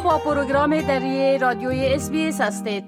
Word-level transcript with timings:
با 0.00 0.18
پروگرام 0.18 0.80
دری 0.80 1.38
رادیوی 1.38 1.86
اس 1.86 2.40
هستید 2.40 2.84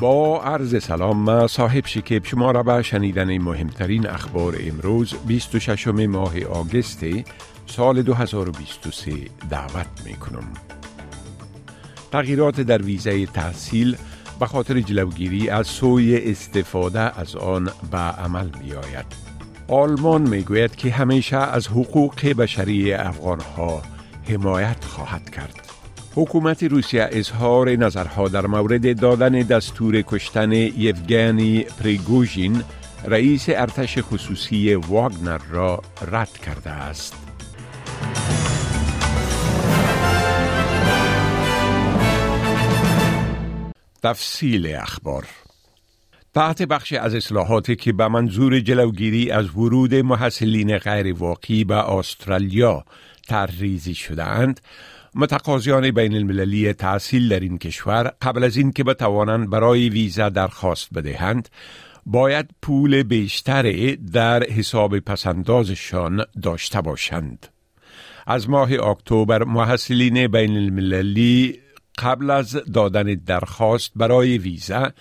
با 0.00 0.42
عرض 0.42 0.84
سلام 0.84 1.16
ما 1.16 1.46
صاحب 1.46 1.86
شکیب 1.86 2.24
شما 2.24 2.50
را 2.50 2.62
به 2.62 2.82
شنیدن 2.82 3.38
مهمترین 3.38 4.06
اخبار 4.06 4.56
امروز 4.60 5.14
26 5.26 5.88
ماه 5.88 6.44
آگست 6.44 7.04
سال 7.66 8.02
2023 8.02 9.12
دعوت 9.50 9.86
می 10.04 10.14
کنم. 10.14 10.52
تغییرات 12.12 12.60
در 12.60 12.82
ویزه 12.82 13.26
تحصیل 13.26 13.96
به 14.40 14.46
خاطر 14.46 14.80
جلوگیری 14.80 15.48
از 15.50 15.66
سوی 15.66 16.30
استفاده 16.30 17.20
از 17.20 17.36
آن 17.36 17.70
به 17.90 17.98
عمل 17.98 18.48
می 18.62 18.72
آید. 18.72 19.25
آلمان 19.68 20.22
می 20.22 20.42
گوید 20.42 20.76
که 20.76 20.90
همیشه 20.90 21.36
از 21.36 21.68
حقوق 21.68 22.26
بشری 22.26 22.92
افغان 22.92 23.40
ها 23.40 23.82
حمایت 24.28 24.84
خواهد 24.84 25.30
کرد. 25.30 25.60
حکومت 26.14 26.62
روسیه 26.62 27.08
اظهار 27.12 27.70
نظرها 27.70 28.28
در 28.28 28.46
مورد 28.46 29.00
دادن 29.00 29.32
دستور 29.32 30.02
کشتن 30.02 30.52
یوگنی 30.52 31.60
پریگوژین 31.62 32.62
رئیس 33.04 33.46
ارتش 33.48 33.98
خصوصی 33.98 34.74
واگنر 34.74 35.40
را 35.50 35.82
رد 36.10 36.32
کرده 36.32 36.70
است. 36.70 37.16
تفصیل 44.02 44.74
اخبار 44.76 45.26
تحت 46.36 46.62
بخش 46.62 46.92
از 46.92 47.14
اصلاحاتی 47.14 47.76
که 47.76 47.92
به 47.92 48.08
منظور 48.08 48.60
جلوگیری 48.60 49.30
از 49.30 49.56
ورود 49.56 49.94
محصلین 49.94 50.78
غیر 50.78 51.14
واقعی 51.14 51.64
به 51.64 51.90
استرالیا 51.90 52.84
ترریزی 53.28 53.94
شدهاند 53.94 54.60
متقاضیان 55.14 55.90
بین 55.90 56.14
المللی 56.14 56.72
تحصیل 56.72 57.28
در 57.28 57.40
این 57.40 57.58
کشور 57.58 58.12
قبل 58.22 58.44
از 58.44 58.56
اینکه 58.56 58.84
بتوانند 58.84 59.50
برای 59.50 59.88
ویزا 59.88 60.28
درخواست 60.28 60.88
بدهند 60.94 61.48
باید 62.06 62.50
پول 62.62 63.02
بیشتری 63.02 63.96
در 63.96 64.44
حساب 64.44 64.98
پسندازشان 64.98 66.24
داشته 66.42 66.80
باشند. 66.80 67.46
از 68.26 68.50
ماه 68.50 68.72
اکتبر 68.72 69.44
محصلین 69.44 70.26
بین 70.26 70.56
المللی 70.56 71.60
قبل 71.98 72.30
از 72.30 72.52
دادن 72.52 73.02
درخواست 73.02 73.92
برای 73.96 74.38
ویزا 74.38 74.92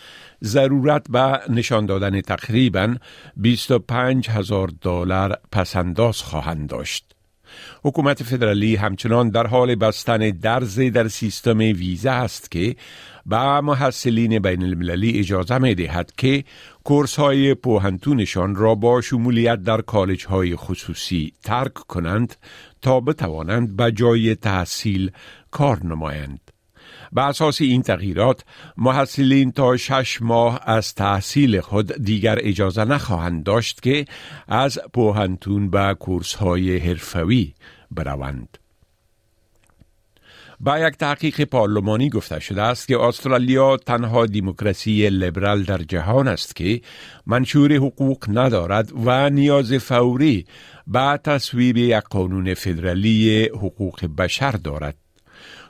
ضرورت 0.46 1.06
به 1.10 1.40
نشان 1.50 1.86
دادن 1.86 2.22
تقریبا 2.22 2.96
25 3.38 4.30
هزار 4.30 4.72
دلار 4.82 5.38
پسنداز 5.52 6.22
خواهند 6.22 6.70
داشت. 6.70 7.16
حکومت 7.84 8.24
فدرالی 8.24 8.76
همچنان 8.76 9.30
در 9.30 9.48
حال 9.48 9.76
بستن 9.76 10.30
درز 10.30 10.80
در 10.80 11.08
سیستم 11.08 11.58
ویزا 11.58 12.12
است 12.12 12.52
که 12.52 12.76
به 13.26 13.62
محصلین 13.62 14.40
بین 14.40 14.64
المللی 14.64 15.20
اجازه 15.20 15.58
می 15.58 15.76
دهد 15.76 16.12
که 16.18 16.44
کورس 16.84 17.16
های 17.16 17.54
پوهنتونشان 17.54 18.56
را 18.56 18.76
با 18.76 19.02
شمولیت 19.02 19.64
در 19.64 19.82
کالج 19.82 20.26
های 20.26 20.56
خصوصی 20.56 21.34
ترک 21.44 21.74
کنند 21.74 22.36
تا 22.82 23.00
بتوانند 23.00 23.76
به 23.76 23.92
جای 23.92 24.36
تحصیل 24.36 25.12
کار 25.52 25.86
نمایند. 25.86 26.45
به 27.12 27.22
اساس 27.22 27.62
این 27.62 27.82
تغییرات 27.82 28.44
محصلین 28.78 29.52
تا 29.52 29.78
شش 29.78 30.22
ماه 30.22 30.62
از 30.64 30.96
تحصیل 30.96 31.62
خود 31.62 32.04
دیگر 32.04 32.38
اجازه 32.42 32.86
نخواهند 32.86 33.44
داشت 33.44 33.82
که 33.82 34.06
از 34.48 34.80
پوهنتون 34.94 35.70
به 35.70 35.96
کورس 36.00 36.34
های 36.34 36.78
حرفوی 36.78 37.54
بروند. 37.92 38.58
با 40.60 40.80
یک 40.80 40.98
تحقیق 40.98 41.44
پارلمانی 41.44 42.10
گفته 42.10 42.40
شده 42.40 42.62
است 42.62 42.88
که 42.88 43.00
استرالیا 43.00 43.78
تنها 43.78 44.26
دموکراسی 44.26 45.10
لیبرال 45.10 45.64
در 45.64 45.78
جهان 45.78 46.28
است 46.28 46.56
که 46.56 46.82
منشور 47.26 47.74
حقوق 47.74 48.26
ندارد 48.30 48.92
و 49.06 49.30
نیاز 49.30 49.74
فوری 49.74 50.46
به 50.88 51.20
تصویب 51.24 51.78
یک 51.78 52.04
قانون 52.04 52.54
فدرالی 52.54 53.46
حقوق 53.46 54.06
بشر 54.18 54.52
دارد. 54.52 55.05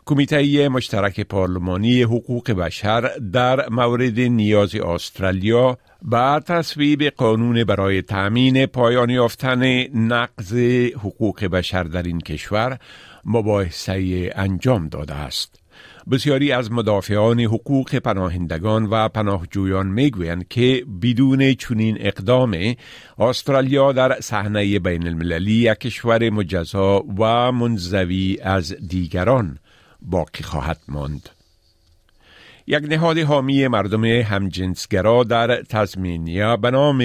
کمیته 0.07 0.69
مشترک 0.69 1.21
پارلمانی 1.21 2.01
حقوق 2.03 2.51
بشر 2.51 3.01
در 3.33 3.69
مورد 3.69 4.19
نیاز 4.19 4.75
استرالیا 4.75 5.77
با 6.01 6.39
تصویب 6.39 7.03
قانون 7.03 7.63
برای 7.63 8.01
تأمین 8.01 8.65
پایان 8.65 9.09
یافتن 9.09 9.87
نقض 9.97 10.53
حقوق 10.95 11.45
بشر 11.45 11.83
در 11.83 12.03
این 12.03 12.19
کشور 12.19 12.77
مباحثه 13.25 14.29
انجام 14.35 14.87
داده 14.87 15.13
است. 15.13 15.59
بسیاری 16.11 16.51
از 16.51 16.71
مدافعان 16.71 17.39
حقوق 17.39 17.95
پناهندگان 17.95 18.85
و 18.85 19.09
پناهجویان 19.09 19.87
می‌گویند 19.87 20.47
که 20.47 20.85
بدون 21.01 21.53
چنین 21.53 21.97
اقدام 21.99 22.75
استرالیا 23.19 23.91
در 23.91 24.19
صحنه 24.21 24.79
بین 24.79 25.07
المللی 25.07 25.53
یک 25.53 25.77
کشور 25.77 26.29
مجزا 26.29 26.99
و 27.19 27.51
منزوی 27.51 28.37
از 28.43 28.75
دیگران 28.87 29.59
باقی 30.01 30.43
خواهد 30.43 30.79
ماند. 30.87 31.29
یک 32.67 32.83
نهاد 32.83 33.17
حامی 33.17 33.67
مردم 33.67 34.05
همجنسگرا 34.05 35.23
در 35.23 35.61
تزمینیا 35.61 36.57
به 36.57 36.71
نام 36.71 37.03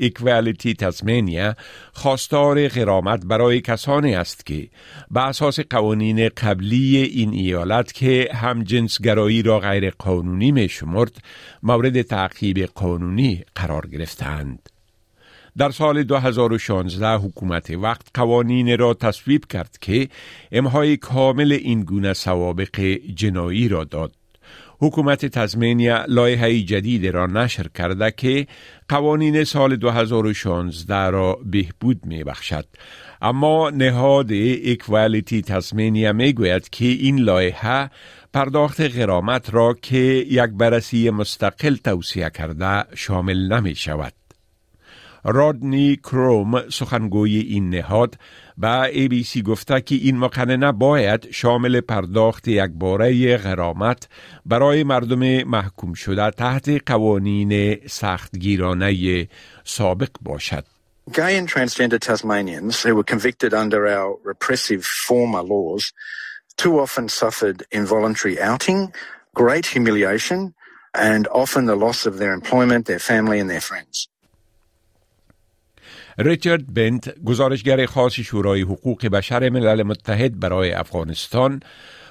اکوالیتی 0.00 0.74
تزمینیا 0.74 1.54
خواستار 1.92 2.68
غرامت 2.68 3.26
برای 3.26 3.60
کسانی 3.60 4.14
است 4.14 4.46
که 4.46 4.68
به 5.10 5.26
اساس 5.26 5.60
قوانین 5.60 6.28
قبلی 6.28 6.96
این 6.96 7.32
ایالت 7.32 7.92
که 7.92 8.28
همجنسگرایی 8.34 9.42
را 9.42 9.58
غیر 9.58 9.90
قانونی 9.90 10.52
می 10.52 10.68
شمرد 10.68 11.12
مورد 11.62 12.02
تعقیب 12.02 12.58
قانونی 12.58 13.44
قرار 13.54 13.86
گرفتند. 13.86 14.68
در 15.58 15.70
سال 15.70 16.02
2016 16.02 17.06
حکومت 17.06 17.70
وقت 17.70 18.06
قوانین 18.14 18.78
را 18.78 18.94
تصویب 18.94 19.46
کرد 19.46 19.78
که 19.80 20.08
امهای 20.52 20.96
کامل 20.96 21.52
این 21.52 21.82
گونه 21.82 22.12
سوابق 22.12 22.80
جنایی 23.14 23.68
را 23.68 23.84
داد. 23.84 24.12
حکومت 24.82 25.26
تزمینیا 25.26 26.04
لایحه 26.08 26.60
جدید 26.60 27.06
را 27.06 27.26
نشر 27.26 27.66
کرده 27.74 28.10
که 28.10 28.46
قوانین 28.88 29.44
سال 29.44 29.76
2016 29.76 31.10
را 31.10 31.38
بهبود 31.44 32.06
می 32.06 32.24
بخشد. 32.24 32.66
اما 33.22 33.70
نهاد 33.70 34.30
اکوالیتی 34.64 35.42
تزمینیا 35.42 36.12
می 36.12 36.32
گوید 36.32 36.68
که 36.68 36.84
این 36.84 37.18
لایحه 37.18 37.90
پرداخت 38.32 38.80
غرامت 38.80 39.54
را 39.54 39.76
که 39.82 39.96
یک 40.30 40.50
بررسی 40.50 41.10
مستقل 41.10 41.76
توصیه 41.76 42.30
کرده 42.34 42.84
شامل 42.94 43.52
نمی 43.52 43.74
شود. 43.74 44.19
رادنی 45.24 45.96
کروم 45.96 46.70
سخنگوی 46.70 47.38
این 47.38 47.70
نهاد 47.70 48.14
به 48.58 48.82
ای 48.82 49.08
بی 49.08 49.24
سی 49.24 49.42
گفته 49.42 49.80
که 49.80 49.94
این 49.94 50.16
مقننه 50.16 50.72
باید 50.72 51.30
شامل 51.30 51.80
پرداخت 51.80 52.48
یک 52.48 52.70
باره 52.74 53.36
غرامت 53.36 54.08
برای 54.46 54.84
مردم 54.84 55.42
محکوم 55.42 55.94
شده 55.94 56.30
تحت 56.30 56.90
قوانین 56.90 57.78
سختگیرانه 57.86 59.28
سابق 59.64 60.10
باشد. 60.22 60.64
Gay 61.12 61.36
and 61.38 61.48
transgender 61.48 61.98
Tasmanians 61.98 62.82
who 62.82 62.94
were 62.94 63.08
convicted 63.14 63.52
under 63.52 63.80
our 63.88 64.16
repressive 64.22 64.84
former 64.84 65.42
laws 65.42 65.92
too 66.56 66.78
often 66.78 67.08
suffered 67.08 67.64
involuntary 67.72 68.40
outing, 68.40 68.92
great 69.34 69.66
humiliation, 69.66 70.54
and 70.94 71.26
often 71.28 71.64
the 71.64 71.74
loss 71.74 72.04
of 72.06 72.18
their 72.18 72.34
employment, 72.34 72.86
their 72.86 72.98
family, 72.98 73.40
and 73.40 73.48
their 73.48 73.62
friends. 73.70 74.09
ریچارد 76.22 76.74
بنت 76.74 77.14
گزارشگر 77.24 77.86
خاص 77.86 78.20
شورای 78.20 78.60
حقوق 78.62 79.06
بشر 79.06 79.50
ملل 79.50 79.82
متحد 79.82 80.40
برای 80.40 80.72
افغانستان 80.72 81.60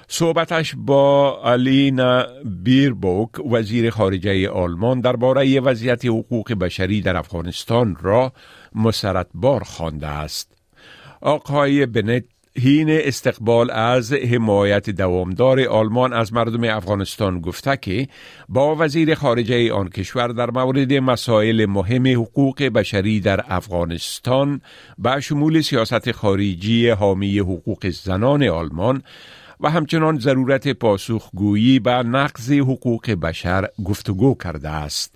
صحبتش 0.08 0.74
با 0.76 1.30
آلینا 1.30 2.26
بیربوک 2.44 3.30
وزیر 3.50 3.90
خارجه 3.90 4.48
آلمان 4.48 5.00
درباره 5.00 5.60
وضعیت 5.60 6.04
حقوق 6.04 6.52
بشری 6.52 7.00
در 7.00 7.16
افغانستان 7.16 7.96
را 8.00 8.32
مسرتبار 8.74 9.64
خوانده 9.64 10.06
است. 10.06 10.52
آقای 11.20 11.86
بنت 11.86 12.24
هین 12.56 12.90
استقبال 12.90 13.70
از 13.70 14.12
حمایت 14.12 14.90
دوامدار 14.90 15.60
آلمان 15.60 16.12
از 16.12 16.32
مردم 16.32 16.64
افغانستان 16.76 17.40
گفته 17.40 17.76
که 17.76 18.08
با 18.48 18.76
وزیر 18.78 19.14
خارجه 19.14 19.72
آن 19.72 19.88
کشور 19.88 20.28
در 20.28 20.50
مورد 20.50 20.92
مسائل 20.92 21.66
مهم 21.66 22.06
حقوق 22.06 22.62
بشری 22.62 23.20
در 23.20 23.44
افغانستان 23.48 24.60
به 24.98 25.20
شمول 25.20 25.60
سیاست 25.60 26.12
خارجی 26.12 26.88
حامی 26.88 27.38
حقوق 27.38 27.88
زنان 27.88 28.42
آلمان 28.48 29.02
و 29.62 29.70
همچنان 29.70 30.18
ضرورت 30.18 30.68
پاسخگویی 30.68 31.78
به 31.78 31.90
نقض 31.90 32.52
حقوق 32.52 33.10
بشر 33.10 33.68
گفتگو 33.84 34.34
کرده 34.34 34.68
است. 34.68 35.14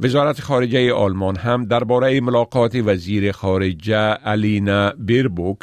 وزارت 0.00 0.40
خارجه 0.40 0.92
آلمان 0.92 1.36
هم 1.36 1.64
درباره 1.64 2.20
ملاقات 2.20 2.74
وزیر 2.74 3.32
خارجه 3.32 4.18
الینا 4.24 4.90
بیربوک 4.90 5.58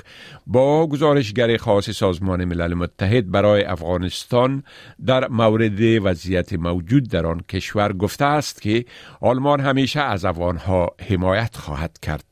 با 0.48 0.88
گزارشگر 0.88 1.58
خاص 1.58 1.90
سازمان 1.90 2.46
ملل 2.46 2.74
متحد 2.74 3.32
برای 3.32 3.64
افغانستان 3.64 4.64
در 5.06 5.28
مورد 5.28 5.82
وضعیت 6.06 6.54
موجود 6.54 7.10
در 7.10 7.26
آن 7.26 7.42
کشور 7.50 7.94
گفته 7.94 8.26
است 8.26 8.62
که 8.62 8.86
آلمان 9.22 9.60
همیشه 9.60 10.02
از 10.02 10.26
افغانها 10.26 10.96
حمایت 11.10 11.56
خواهد 11.56 12.00
کرد. 12.02 12.27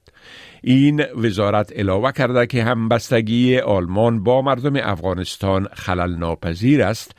این 0.68 1.04
وزارت 1.16 1.74
علاوه 1.74 2.12
کرده 2.12 2.48
که 2.48 2.64
همبستگی 2.64 3.60
آلمان 3.60 4.24
با 4.24 4.42
مردم 4.42 4.76
افغانستان 4.76 5.68
خلل 5.74 6.16
ناپذیر 6.16 6.84
است 6.84 7.16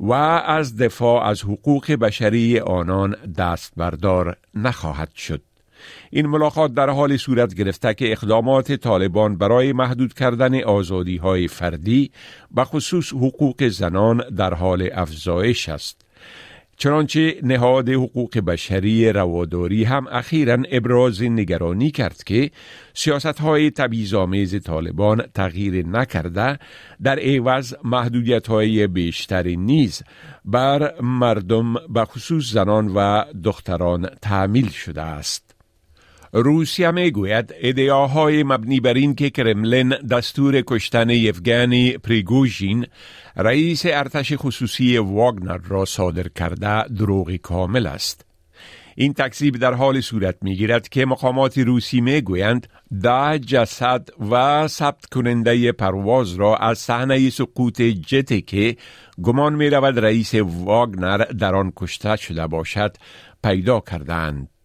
و 0.00 0.12
از 0.12 0.76
دفاع 0.76 1.26
از 1.26 1.42
حقوق 1.42 1.92
بشری 1.92 2.60
آنان 2.60 3.16
دست 3.38 3.72
بردار 3.76 4.36
نخواهد 4.54 5.14
شد. 5.14 5.42
این 6.10 6.26
ملاقات 6.26 6.74
در 6.74 6.90
حال 6.90 7.16
صورت 7.16 7.54
گرفته 7.54 7.94
که 7.94 8.12
اقدامات 8.12 8.72
طالبان 8.72 9.38
برای 9.38 9.72
محدود 9.72 10.14
کردن 10.14 10.62
آزادی 10.62 11.16
های 11.16 11.48
فردی 11.48 12.10
و 12.54 12.64
خصوص 12.64 13.12
حقوق 13.12 13.68
زنان 13.68 14.24
در 14.36 14.54
حال 14.54 14.88
افزایش 14.92 15.68
است. 15.68 16.04
چنانچه 16.78 17.40
نهاد 17.42 17.88
حقوق 17.88 18.38
بشری 18.38 19.12
رواداری 19.12 19.84
هم 19.84 20.06
اخیرا 20.10 20.58
ابراز 20.70 21.22
نگرانی 21.22 21.90
کرد 21.90 22.24
که 22.24 22.50
سیاست 22.94 23.40
های 23.40 23.70
تبیزامیز 23.70 24.62
طالبان 24.62 25.22
تغییر 25.34 25.86
نکرده 25.86 26.58
در 27.02 27.18
عوض 27.18 27.74
محدودیت 27.84 28.46
های 28.46 28.86
بیشتری 28.86 29.56
نیز 29.56 30.02
بر 30.44 31.00
مردم 31.00 31.74
به 31.74 32.04
خصوص 32.04 32.52
زنان 32.52 32.88
و 32.88 33.24
دختران 33.44 34.08
تعمیل 34.22 34.68
شده 34.68 35.02
است. 35.02 35.57
روسیه 36.32 36.90
می 36.90 37.10
گوید 37.10 37.54
ادعاهای 37.60 38.42
مبنی 38.42 38.80
بر 38.80 38.94
این 38.94 39.14
که 39.14 39.30
کرملن 39.30 39.88
دستور 39.88 40.62
کشتن 40.66 41.10
یفگانی 41.10 41.98
پریگوژین 41.98 42.86
رئیس 43.36 43.82
ارتش 43.86 44.32
خصوصی 44.36 44.98
واگنر 44.98 45.58
را 45.68 45.84
صادر 45.84 46.28
کرده 46.28 46.88
دروغی 46.88 47.38
کامل 47.38 47.86
است. 47.86 48.24
این 49.00 49.12
تکذیب 49.12 49.56
در 49.56 49.74
حال 49.74 50.00
صورت 50.00 50.36
می 50.42 50.56
گیرد 50.56 50.88
که 50.88 51.06
مقامات 51.06 51.58
روسی 51.58 52.00
می 52.00 52.20
گویند 52.20 52.66
ده 53.02 53.38
جسد 53.38 54.08
و 54.30 54.68
ثبت 54.68 55.06
کننده 55.06 55.72
پرواز 55.72 56.34
را 56.34 56.56
از 56.56 56.78
صحنه 56.78 57.30
سقوط 57.30 57.82
جتی 57.82 58.40
که 58.40 58.76
گمان 59.22 59.54
می 59.54 59.70
رود 59.70 59.98
رئیس 59.98 60.34
واگنر 60.34 61.16
در 61.18 61.54
آن 61.54 61.72
کشته 61.76 62.16
شده 62.16 62.46
باشد 62.46 62.96
پیدا 63.44 63.80
کردند. 63.80 64.57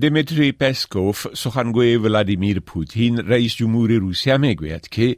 دمیتری 0.00 0.52
پسکوف 0.52 1.26
سخنگوی 1.34 1.96
ولادیمیر 1.96 2.60
پوتین 2.60 3.18
رئیس 3.18 3.54
جمهور 3.54 3.92
روسیه 3.92 4.36
می 4.36 4.54
گوید 4.54 4.88
که 4.88 5.16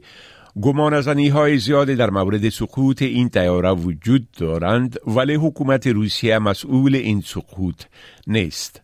گمان 0.61 0.93
های 1.17 1.57
زیاد 1.57 1.87
در 1.87 2.09
مورد 2.09 2.49
سقوط 2.49 3.01
این 3.01 3.29
تیاره 3.29 3.71
وجود 3.71 4.27
دارند 4.31 4.99
ولی 5.07 5.33
حکومت 5.35 5.87
روسیه 5.87 6.39
مسئول 6.39 6.95
این 6.95 7.21
سقوط 7.21 7.83
نیست. 8.27 8.81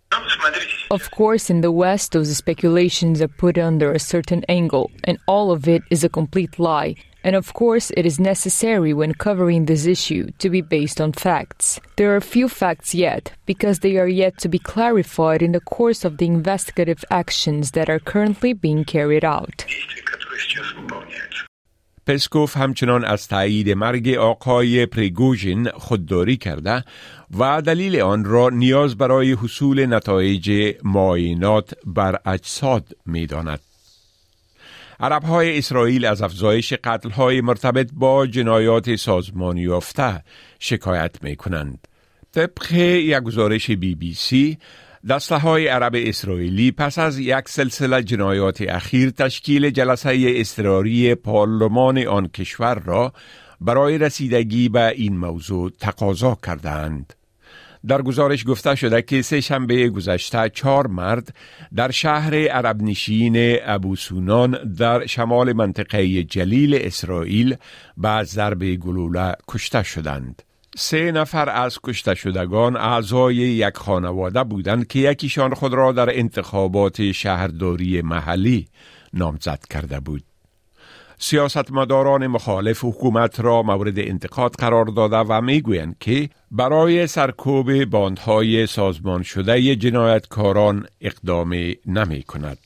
Of 0.93 1.09
course, 1.11 1.49
in 1.49 1.61
the 1.61 1.71
West, 1.71 2.11
those 2.11 2.35
speculations 2.35 3.21
are 3.21 3.33
put 3.43 3.57
under 3.57 3.93
a 3.93 3.99
certain 3.99 4.41
angle, 4.49 4.91
and 5.07 5.17
all 5.25 5.47
of 5.51 5.67
it 5.75 5.83
is 5.89 6.03
a 6.03 6.09
complete 6.09 6.59
lie. 6.59 6.95
And 7.23 7.35
of 7.35 7.53
course, 7.53 7.91
it 7.95 8.05
is 8.05 8.19
necessary 8.19 8.93
when 8.93 9.13
covering 9.13 9.65
this 9.65 9.85
issue 9.85 10.31
to 10.39 10.49
be 10.49 10.61
based 10.61 10.99
on 10.99 11.11
facts. 11.13 11.79
There 11.97 12.15
are 12.15 12.21
few 12.21 12.47
facts 12.49 12.95
yet, 12.95 13.23
because 13.45 13.79
they 13.79 13.97
are 13.97 14.07
yet 14.07 14.37
to 14.39 14.49
be 14.49 14.59
clarified 14.59 15.41
in 15.41 15.51
the 15.51 15.59
course 15.77 16.03
of 16.03 16.17
the 16.17 16.25
investigative 16.25 17.03
actions 17.11 17.71
that 17.71 17.89
are 17.89 17.99
currently 17.99 18.53
being 18.53 18.83
carried 18.85 19.23
out. 19.23 19.65
پسکوف 22.05 22.57
همچنان 22.57 23.05
از 23.05 23.27
تایید 23.27 23.69
مرگ 23.69 24.09
آقای 24.09 24.85
پریگوژین 24.85 25.69
خودداری 25.69 26.37
کرده 26.37 26.83
و 27.39 27.61
دلیل 27.61 28.01
آن 28.01 28.25
را 28.25 28.49
نیاز 28.49 28.97
برای 28.97 29.31
حصول 29.31 29.85
نتایج 29.85 30.75
معاینات 30.83 31.73
بر 31.85 32.19
اجساد 32.25 32.87
می 33.05 33.25
داند. 33.25 33.59
عرب 35.01 35.23
های 35.23 35.57
اسرائیل 35.57 36.05
از 36.05 36.21
افزایش 36.21 36.73
قتل 36.73 37.09
های 37.09 37.41
مرتبط 37.41 37.89
با 37.93 38.27
جنایات 38.27 38.95
سازمان 38.95 39.57
یافته 39.57 40.23
شکایت 40.59 41.23
می 41.23 41.35
کنند. 41.35 41.87
طبق 42.31 42.71
یک 42.73 43.19
گزارش 43.19 43.71
بی 43.71 43.95
بی 43.95 44.13
سی 44.13 44.57
دسته 45.09 45.35
های 45.35 45.67
عرب 45.67 45.93
اسرائیلی 45.95 46.71
پس 46.71 46.99
از 46.99 47.19
یک 47.19 47.49
سلسله 47.49 48.03
جنایات 48.03 48.61
اخیر 48.61 49.09
تشکیل 49.09 49.69
جلسه 49.69 50.33
استراری 50.35 51.15
پارلمان 51.15 51.97
آن 51.97 52.27
کشور 52.27 52.79
را 52.79 53.13
برای 53.61 53.97
رسیدگی 53.97 54.69
به 54.69 54.87
این 54.87 55.17
موضوع 55.17 55.71
تقاضا 55.79 56.37
کردند. 56.45 57.13
در 57.87 58.01
گزارش 58.01 58.47
گفته 58.47 58.75
شده 58.75 59.01
که 59.01 59.21
سه 59.21 59.41
شنبه 59.41 59.89
گذشته 59.89 60.49
چهار 60.49 60.87
مرد 60.87 61.35
در 61.75 61.91
شهر 61.91 62.47
عرب 62.47 62.81
نشین 62.81 63.57
ابو 63.65 63.95
سونان 63.95 64.73
در 64.73 65.05
شمال 65.05 65.53
منطقه 65.53 66.23
جلیل 66.23 66.75
اسرائیل 66.81 67.55
به 67.97 68.23
ضرب 68.23 68.75
گلوله 68.75 69.35
کشته 69.47 69.83
شدند. 69.83 70.41
سه 70.75 71.11
نفر 71.11 71.49
از 71.49 71.79
کشته 71.83 72.15
شدگان 72.15 72.75
اعضای 72.75 73.35
یک 73.35 73.77
خانواده 73.77 74.43
بودند 74.43 74.87
که 74.87 74.99
یکیشان 74.99 75.53
خود 75.53 75.73
را 75.73 75.91
در 75.91 76.17
انتخابات 76.19 77.11
شهرداری 77.11 78.01
محلی 78.01 78.67
نامزد 79.13 79.59
کرده 79.69 79.99
بود. 79.99 80.30
سیاستمداران 81.23 82.27
مخالف 82.27 82.83
حکومت 82.83 83.39
را 83.39 83.63
مورد 83.63 83.99
انتقاد 83.99 84.55
قرار 84.55 84.85
داده 84.85 85.17
و 85.17 85.41
می‌گویند 85.41 85.95
که 85.99 86.29
برای 86.51 87.07
سرکوب 87.07 87.85
باندهای 87.85 88.67
سازمان 88.67 89.23
شده 89.23 89.75
جنایتکاران 89.75 90.85
اقدام 91.01 91.53
نمی 91.85 92.23
کند. 92.23 92.57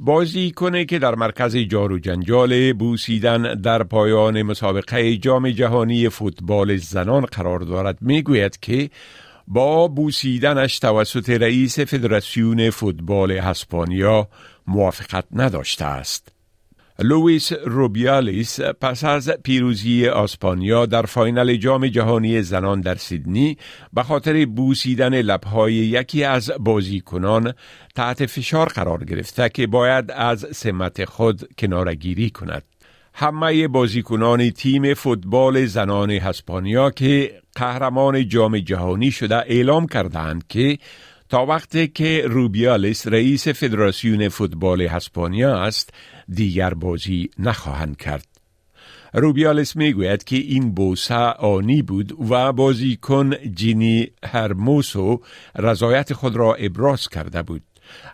بازی 0.00 0.50
کنه 0.50 0.84
که 0.84 0.98
در 0.98 1.14
مرکز 1.14 1.56
جارو 1.56 1.98
جنجال 1.98 2.72
بوسیدن 2.72 3.54
در 3.54 3.82
پایان 3.82 4.42
مسابقه 4.42 5.16
جام 5.16 5.50
جهانی 5.50 6.08
فوتبال 6.08 6.76
زنان 6.76 7.24
قرار 7.24 7.58
دارد 7.58 7.98
می‌گوید 8.00 8.60
که 8.60 8.90
با 9.48 9.88
بوسیدنش 9.88 10.78
توسط 10.78 11.30
رئیس 11.30 11.80
فدراسیون 11.80 12.70
فوتبال 12.70 13.32
هسپانیا 13.32 14.28
موافقت 14.66 15.24
نداشته 15.32 15.84
است. 15.84 16.31
لوئیس 17.02 17.52
روبیالیس 17.52 18.60
پس 18.60 19.04
از 19.04 19.30
پیروزی 19.30 20.08
آسپانیا 20.08 20.86
در 20.86 21.02
فاینال 21.02 21.56
جام 21.56 21.86
جهانی 21.86 22.42
زنان 22.42 22.80
در 22.80 22.94
سیدنی 22.94 23.56
به 23.92 24.02
خاطر 24.02 24.46
بوسیدن 24.46 25.20
لبهای 25.20 25.72
یکی 25.72 26.24
از 26.24 26.52
بازیکنان 26.60 27.54
تحت 27.94 28.26
فشار 28.26 28.68
قرار 28.68 29.04
گرفته 29.04 29.48
که 29.48 29.66
باید 29.66 30.10
از 30.10 30.46
سمت 30.52 31.04
خود 31.04 31.48
کنارگیری 31.58 32.30
کند. 32.30 32.62
همه 33.14 33.68
بازیکنان 33.68 34.50
تیم 34.50 34.94
فوتبال 34.94 35.66
زنان 35.66 36.10
هسپانیا 36.10 36.90
که 36.90 37.42
قهرمان 37.54 38.28
جام 38.28 38.58
جهانی 38.58 39.10
شده 39.10 39.36
اعلام 39.36 39.86
کردند 39.86 40.44
که 40.48 40.78
تا 41.32 41.46
وقتی 41.46 41.88
که 41.88 42.22
روبیالس 42.26 43.08
رئیس 43.08 43.48
فدراسیون 43.48 44.28
فوتبال 44.28 44.82
هسپانیا 44.82 45.56
است 45.58 45.90
دیگر 46.28 46.74
بازی 46.74 47.30
نخواهند 47.38 47.96
کرد. 47.96 48.26
روبیالس 49.14 49.76
می‌گوید 49.76 50.24
که 50.24 50.36
این 50.36 50.74
بوسه 50.74 51.14
آنی 51.14 51.82
بود 51.82 52.30
و 52.30 52.52
بازیکن 52.52 53.30
جینی 53.54 54.10
هرموسو 54.24 55.20
رضایت 55.58 56.12
خود 56.12 56.36
را 56.36 56.54
ابراز 56.54 57.08
کرده 57.08 57.42
بود. 57.42 57.62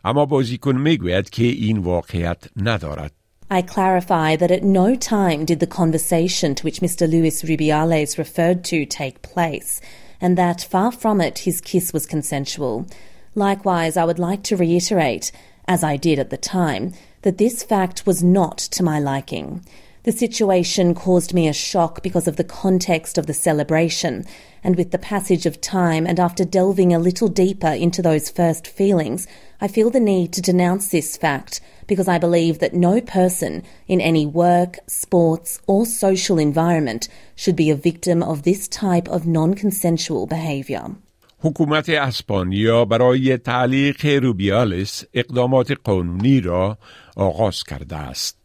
اما 0.05 0.27
بازیکن 0.27 0.77
می‌گوید 0.77 1.31
که 1.31 1.45
این 1.45 1.79
واقعیت 1.79 2.45
ندارد. 2.57 3.13
I 3.51 3.63
clarify 3.63 4.37
that 4.37 4.51
at 4.51 4.63
no 4.63 4.95
time 4.95 5.45
did 5.45 5.61
the 5.61 5.75
conversation 5.81 6.55
to 6.55 6.63
which 6.67 6.81
Mr. 6.81 7.05
Luis 7.15 7.43
Rubiales 7.43 8.19
referred 8.19 8.63
to 8.65 8.79
take 8.87 9.17
place, 9.23 9.81
and 10.21 10.37
that 10.37 10.63
far 10.63 10.93
from 10.93 11.21
it 11.21 11.41
his 11.41 11.61
kiss 11.61 11.93
was 11.93 12.07
consensual. 12.07 12.87
Likewise, 13.35 13.97
I 13.97 14.05
would 14.05 14.19
like 14.19 14.43
to 14.45 14.57
reiterate, 14.57 15.31
as 15.67 15.85
I 15.85 15.97
did 15.97 16.19
at 16.19 16.31
the 16.31 16.37
time, 16.37 16.93
that 17.23 17.39
this 17.39 17.63
fact 17.63 18.07
was 18.07 18.23
not 18.23 18.59
to 18.59 18.83
my 18.83 18.99
liking. 18.99 19.65
The 20.04 20.12
situation 20.12 20.94
caused 20.94 21.34
me 21.34 21.48
a 21.48 21.54
shock 21.54 22.04
because 22.04 22.28
of 22.28 22.36
the 22.36 22.44
context 22.44 23.18
of 23.18 23.26
the 23.26 23.34
celebration, 23.34 24.26
and 24.62 24.76
with 24.76 24.92
the 24.92 24.98
passage 24.98 25.46
of 25.46 25.62
time 25.62 26.06
and 26.06 26.20
after 26.20 26.44
delving 26.44 26.94
a 26.94 27.00
little 27.00 27.30
deeper 27.30 27.74
into 27.86 28.02
those 28.02 28.30
first 28.30 28.68
feelings, 28.68 29.28
I 29.62 29.70
feel 29.70 29.90
the 29.90 30.02
need 30.02 30.34
to 30.34 30.42
denounce 30.42 30.90
this 30.90 31.16
fact 31.16 31.62
because 31.88 32.10
I 32.10 32.18
believe 32.18 32.60
that 32.60 32.74
no 32.74 33.00
person 33.00 33.64
in 33.88 34.02
any 34.02 34.26
work, 34.26 34.78
sports, 34.88 35.62
or 35.68 35.86
social 35.86 36.38
environment 36.38 37.08
should 37.42 37.56
be 37.56 37.70
a 37.70 37.84
victim 37.90 38.22
of 38.22 38.44
this 38.44 38.68
type 38.68 39.08
of 39.08 39.26
non-consensual 39.26 40.28
behavior. 40.28 40.86
حکومت 41.40 41.90
اسپانیا 41.90 42.86
برای 42.86 43.38
تعلیق 43.38 44.06
روبیالس 44.06 45.04
اقدامات 45.14 45.72
قانونی 45.72 46.42
را 46.42 46.78
آغاز 47.16 47.64
کرده 47.64 47.96
است. 47.96 48.38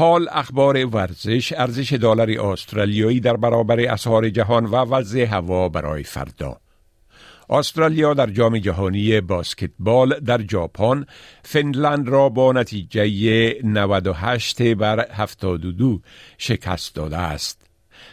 حال 0.00 0.28
اخبار 0.32 0.86
ورزش 0.86 1.52
ارزش 1.52 1.92
دلار 1.92 2.30
استرالیایی 2.30 3.20
در 3.20 3.36
برابر 3.36 3.80
اسعار 3.80 4.28
جهان 4.28 4.64
و 4.64 4.76
وضع 4.76 5.24
هوا 5.24 5.68
برای 5.68 6.02
فردا 6.02 6.56
استرالیا 7.50 8.14
در 8.14 8.26
جام 8.26 8.58
جهانی 8.58 9.20
باسکتبال 9.20 10.20
در 10.20 10.40
ژاپن 10.50 11.04
فنلند 11.42 12.08
را 12.08 12.28
با 12.28 12.52
نتیجه 12.52 13.54
98 13.64 14.62
بر 14.62 15.12
72 15.12 16.00
شکست 16.38 16.94
داده 16.94 17.16
است. 17.16 17.62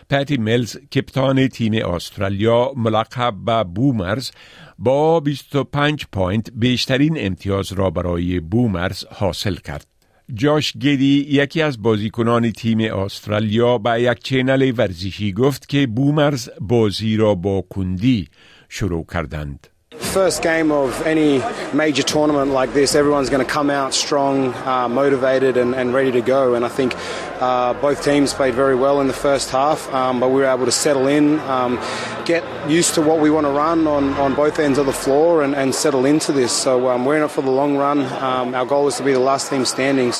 پتی 0.09 0.37
میلز 0.37 0.77
کپتان 0.77 1.47
تیم 1.47 1.73
استرالیا 1.73 2.71
ملقب 2.75 3.33
به 3.45 3.63
بومرز 3.63 4.31
با 4.79 5.19
25 5.19 6.05
point 6.11 6.51
بیشترین 6.55 7.15
امتیاز 7.19 7.71
را 7.71 7.89
برای 7.89 8.39
بومرز 8.39 9.05
حاصل 9.05 9.55
کرد. 9.55 9.96
جاش 10.33 10.73
گیدی 10.73 11.27
یکی 11.29 11.61
از 11.61 11.81
بازیکنان 11.81 12.51
تیم 12.51 12.79
استرالیا 12.79 13.77
به 13.77 14.01
یک 14.01 14.23
چینل 14.23 14.73
ورزشی 14.77 15.33
گفت 15.33 15.69
که 15.69 15.87
بومرز 15.87 16.49
بازی 16.61 17.17
را 17.17 17.35
با 17.35 17.61
کندی 17.61 18.27
شروع 18.69 19.05
کردند. 19.13 19.67
First 20.16 20.42
game 20.42 20.72
of 20.72 21.06
any 21.06 21.42
major 21.74 22.02
tournament 22.02 22.50
like 22.50 22.72
this, 22.72 22.94
everyone's 22.94 23.30
going 23.30 23.44
to 23.44 23.50
come 23.50 23.70
out 23.70 23.94
strong, 23.94 24.54
uh, 24.54 24.88
motivated, 24.88 25.56
and, 25.56 25.74
and, 25.74 25.92
ready 25.92 26.12
to 26.12 26.20
go. 26.20 26.54
And 26.54 26.64
I 26.64 26.68
think 26.68 26.94
uh, 27.40 27.74
both 27.74 28.02
teams 28.02 28.32
played 28.32 28.54
very 28.54 28.74
well 28.74 29.00
in 29.00 29.06
the 29.06 29.12
first 29.12 29.50
half, 29.50 29.92
um, 29.92 30.20
but 30.20 30.28
we 30.28 30.40
were 30.40 30.46
able 30.46 30.64
to 30.64 30.72
settle 30.72 31.06
in, 31.06 31.38
um, 31.40 31.78
get 32.24 32.42
used 32.70 32.94
to 32.94 33.02
what 33.02 33.20
we 33.20 33.30
want 33.30 33.46
to 33.46 33.52
run 33.52 33.86
on, 33.86 34.14
on 34.14 34.34
both 34.34 34.58
ends 34.58 34.78
of 34.78 34.86
the 34.86 34.92
floor, 34.92 35.42
and, 35.42 35.54
and 35.54 35.74
settle 35.74 36.04
into 36.04 36.32
this. 36.32 36.52
So 36.52 36.88
um, 36.88 37.04
we're 37.04 37.16
in 37.16 37.22
it 37.22 37.30
for 37.30 37.42
the 37.42 37.50
long 37.50 37.76
run. 37.76 38.00
Um, 38.00 38.54
our 38.54 38.66
goal 38.66 38.88
is 38.88 38.96
to 38.96 39.04
be 39.04 39.12
the 39.12 39.20
last 39.20 39.50
team 39.50 39.64
standing. 39.64 40.12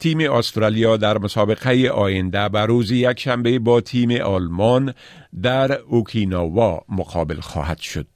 تیم 0.00 0.20
استرالیا 0.20 0.96
در 0.96 1.18
مسابقه 1.18 1.88
آینده 1.88 2.48
به 2.48 2.66
روز 2.66 2.90
یک 2.90 3.20
شنبه 3.20 3.58
با 3.58 3.80
تیم 3.80 4.10
آلمان 4.10 4.94
در 5.42 5.72
اوکیناوا 5.72 6.80
مقابل 6.88 7.40
خواهد 7.40 7.78
شد. 7.78 8.06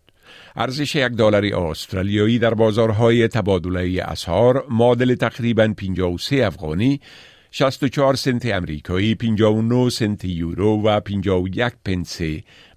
ارزش 0.55 0.95
یک 0.95 1.11
دلار 1.11 1.45
استرالیایی 1.45 2.39
در 2.39 2.53
بازارهای 2.53 3.27
تبادله 3.27 4.03
اسعار 4.03 4.65
معادل 4.69 5.15
تقریبا 5.15 5.73
53 5.77 6.45
افغانی 6.45 7.01
64 7.51 8.15
سنت 8.15 8.45
امریکایی 8.45 9.15
59 9.15 9.89
سنت 9.89 10.25
یورو 10.25 10.81
و 10.81 10.99
51 10.99 11.73
پنس 11.85 12.21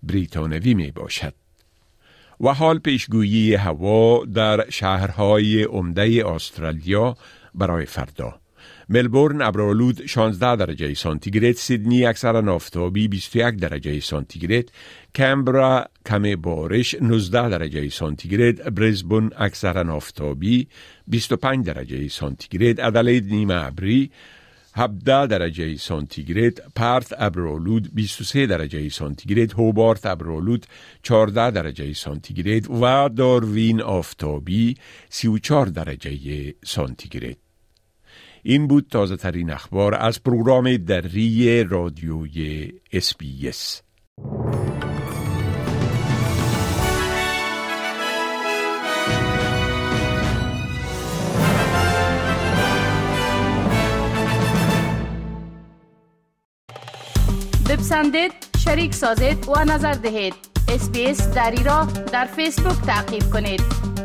بریتانوی 0.03 0.75
می 0.75 0.91
باشد. 0.91 1.35
و 2.41 2.55
حال 2.55 2.79
پیشگویی 2.79 3.55
هوا 3.55 4.25
در 4.25 4.71
شهرهای 4.71 5.63
عمده 5.63 6.25
استرالیا 6.27 7.17
برای 7.55 7.87
فردا 7.87 8.41
ملبورن 8.90 9.42
ابرالود 9.42 10.07
16 10.07 10.57
درجه 10.57 10.95
سانتیگراد 10.95 11.52
سیدنی 11.52 12.07
اکثر 12.07 12.49
آفتابی 12.49 13.09
21 13.09 13.57
درجه 13.57 14.00
سانتیگراد 14.00 14.71
کنبرا 15.15 15.85
کم 16.07 16.37
بارش 16.37 16.95
19 16.95 17.49
درجه 17.49 17.88
سانتیگراد 17.88 18.75
برزبن 18.75 19.31
اکثر 19.37 19.90
آفتابی 19.90 20.68
25 21.07 21.66
درجه 21.66 22.09
سانتیگراد 22.09 22.80
ادلید 22.80 23.25
نیمه 23.33 23.66
ابری 23.66 24.11
17 24.75 25.26
درجه 25.26 25.76
سانتیگراد 25.76 26.62
پرت 26.76 27.14
ابرالود 27.18 27.90
23 27.95 28.47
درجه 28.47 28.88
سانتیگراد 28.88 29.52
هوبارت 29.52 30.07
ابرالود 30.07 30.66
14 31.02 31.50
درجه 31.50 31.92
سانتیگراد 31.92 32.71
و 32.71 33.09
داروین 33.09 33.83
آفتابی 33.83 34.76
34 35.11 35.66
درجه 35.66 36.54
سانتیگراد. 36.64 37.48
این 38.49 38.67
بود 38.67 38.87
تازه 38.90 39.17
ترین 39.17 39.50
اخبار 39.50 39.95
از 39.95 40.23
پروگرام 40.23 40.76
دری 40.76 41.64
رادیوی 41.64 42.73
اس 42.93 43.15
بی 43.15 43.60
اس 43.60 43.83
بپسندید 57.71 58.33
شریک 58.59 58.95
سازید 58.95 59.49
و 59.49 59.64
نظر 59.64 59.93
دهید. 59.93 60.35
اسپیس 60.69 61.28
دری 61.28 61.64
را 61.64 61.88
در 62.12 62.25
فیسبوک 62.25 62.87
تعقیب 62.87 63.23
کنید. 63.33 63.98